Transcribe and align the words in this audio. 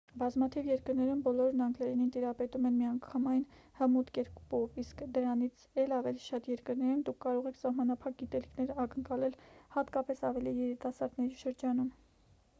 բազմաթիվ 0.19 0.67
երկրներում 0.67 1.19
բոլորն 1.25 1.59
անգլերենին 1.65 2.07
տիրապետում 2.13 2.63
են 2.69 2.73
միանգամայն 2.77 3.43
հմուտ 3.81 4.07
կերպով 4.15 4.79
իսկ 4.83 5.03
դրանից 5.17 5.65
էլ 5.83 5.93
ավելի 5.99 6.23
շատ 6.23 6.49
երկրներում 6.53 7.03
դուք 7.11 7.19
կարող 7.27 7.49
եք 7.51 7.59
սահմանափակ 7.59 8.17
գիտելիքներ 8.23 8.71
ակնկալել 8.87 9.37
հատկապես 9.77 10.25
ավելի 10.31 10.55
երիտասարդների 10.63 11.39
շրջանում 11.43 11.93